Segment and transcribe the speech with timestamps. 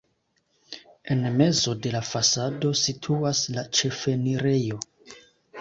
[1.15, 4.85] En mezo de la fasado situas la ĉefenirejo.